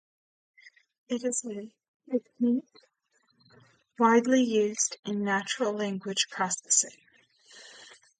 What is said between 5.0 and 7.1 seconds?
in natural language processing.